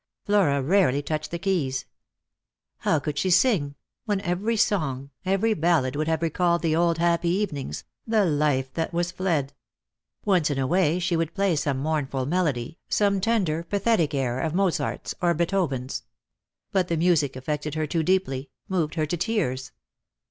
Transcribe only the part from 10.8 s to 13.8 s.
she would play some mournful melody, some tender